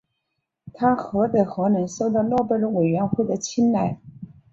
[0.73, 3.99] 他何德何能受到诺贝尔委员会的青睐。